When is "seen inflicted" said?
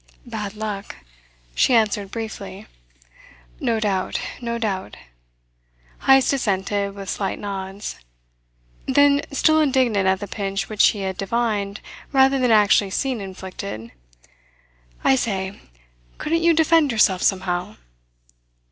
12.89-13.91